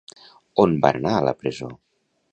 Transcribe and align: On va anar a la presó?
On 0.63 0.73
va 0.85 0.91
anar 1.01 1.13
a 1.19 1.23
la 1.29 1.37
presó? 1.43 1.73